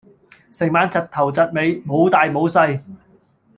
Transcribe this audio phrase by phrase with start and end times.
[0.51, 2.81] 成晚窒頭窒尾，冇大冇細